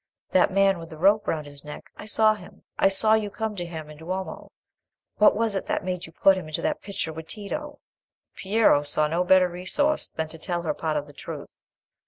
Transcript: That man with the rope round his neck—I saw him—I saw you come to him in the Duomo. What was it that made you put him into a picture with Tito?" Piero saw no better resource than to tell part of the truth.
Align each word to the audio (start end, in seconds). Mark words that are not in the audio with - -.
That 0.31 0.51
man 0.51 0.79
with 0.79 0.89
the 0.89 0.97
rope 0.97 1.27
round 1.27 1.45
his 1.45 1.63
neck—I 1.63 2.07
saw 2.07 2.33
him—I 2.33 2.87
saw 2.87 3.13
you 3.13 3.29
come 3.29 3.55
to 3.55 3.63
him 3.63 3.87
in 3.87 3.97
the 3.99 4.03
Duomo. 4.05 4.51
What 5.17 5.35
was 5.35 5.55
it 5.55 5.67
that 5.67 5.83
made 5.83 6.07
you 6.07 6.11
put 6.11 6.35
him 6.37 6.47
into 6.47 6.67
a 6.67 6.73
picture 6.73 7.13
with 7.13 7.27
Tito?" 7.27 7.77
Piero 8.35 8.81
saw 8.81 9.05
no 9.07 9.23
better 9.23 9.47
resource 9.47 10.09
than 10.09 10.27
to 10.29 10.39
tell 10.39 10.63
part 10.73 10.97
of 10.97 11.05
the 11.05 11.13
truth. 11.13 11.61